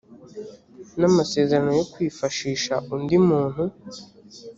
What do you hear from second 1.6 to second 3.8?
yo kwifashisha undi muntu